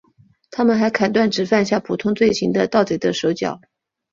[0.49, 3.61] 他们还砍断只犯下普通罪行的盗贼的手脚。